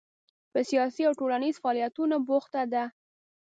په 0.51 0.59
سیاسي 0.69 1.01
او 1.07 1.13
ټولنیزو 1.19 1.61
فعالیتونو 1.63 2.15
بوخته 2.27 2.61
ده. 2.73 2.83